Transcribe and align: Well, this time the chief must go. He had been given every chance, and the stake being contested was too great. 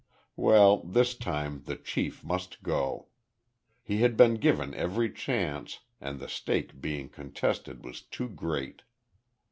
Well, 0.35 0.79
this 0.81 1.13
time 1.13 1.61
the 1.65 1.75
chief 1.75 2.23
must 2.23 2.63
go. 2.63 3.09
He 3.83 3.97
had 3.99 4.17
been 4.17 4.37
given 4.37 4.73
every 4.73 5.11
chance, 5.13 5.81
and 5.99 6.19
the 6.19 6.27
stake 6.27 6.81
being 6.81 7.07
contested 7.07 7.85
was 7.85 8.01
too 8.01 8.27
great. 8.27 8.81